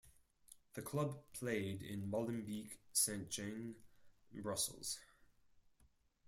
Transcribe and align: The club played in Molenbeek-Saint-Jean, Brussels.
The 0.73 0.81
club 0.81 1.19
played 1.31 1.83
in 1.83 2.09
Molenbeek-Saint-Jean, 2.09 3.75
Brussels. 4.41 4.97